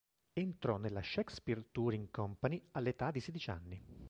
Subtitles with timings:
[0.33, 3.79] Entrò nella Shakespeare Touring Company all'età di sedici anni.